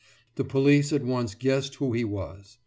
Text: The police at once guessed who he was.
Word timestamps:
The 0.33 0.43
police 0.43 0.91
at 0.93 1.03
once 1.03 1.35
guessed 1.35 1.75
who 1.75 1.93
he 1.93 2.03
was. 2.03 2.57